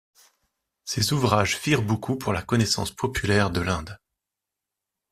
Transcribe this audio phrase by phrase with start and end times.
[0.83, 3.99] Ces ouvrages firent beaucoup pour la connaissance populaire de l'Inde.